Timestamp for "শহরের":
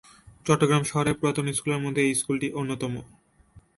0.83-1.17